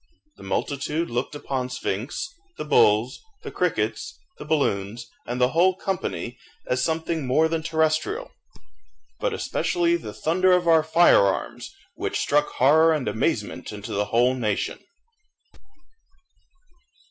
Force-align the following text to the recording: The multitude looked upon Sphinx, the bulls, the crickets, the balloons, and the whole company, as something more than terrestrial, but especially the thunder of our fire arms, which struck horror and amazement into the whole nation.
The 0.37 0.41
multitude 0.41 1.11
looked 1.11 1.35
upon 1.35 1.69
Sphinx, 1.69 2.27
the 2.57 2.65
bulls, 2.65 3.19
the 3.43 3.51
crickets, 3.51 4.17
the 4.39 4.45
balloons, 4.45 5.05
and 5.27 5.39
the 5.39 5.49
whole 5.49 5.75
company, 5.75 6.39
as 6.65 6.81
something 6.81 7.27
more 7.27 7.47
than 7.47 7.61
terrestrial, 7.61 8.31
but 9.19 9.31
especially 9.31 9.97
the 9.97 10.11
thunder 10.11 10.53
of 10.53 10.67
our 10.67 10.81
fire 10.81 11.27
arms, 11.27 11.71
which 11.93 12.19
struck 12.19 12.47
horror 12.53 12.93
and 12.93 13.07
amazement 13.07 13.71
into 13.71 13.93
the 13.93 14.05
whole 14.05 14.33
nation. 14.33 14.79